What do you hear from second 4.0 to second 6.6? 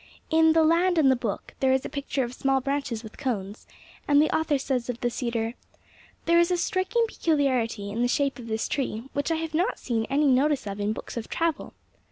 and the author says of the cedar: 'There is a